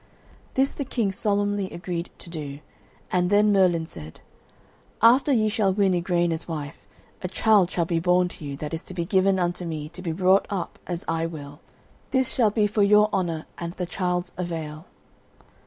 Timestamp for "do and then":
2.31-3.51